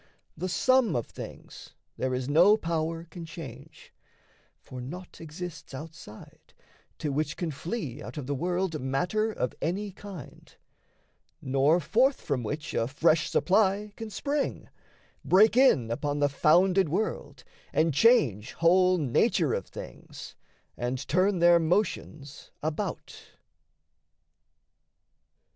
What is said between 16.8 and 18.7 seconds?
world, and change